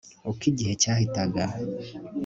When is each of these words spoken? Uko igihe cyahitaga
Uko 0.29 0.43
igihe 0.51 0.73
cyahitaga 0.81 1.43